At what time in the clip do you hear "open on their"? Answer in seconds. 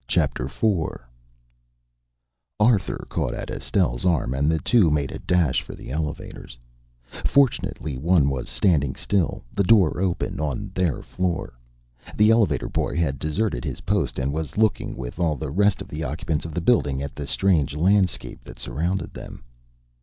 10.01-11.03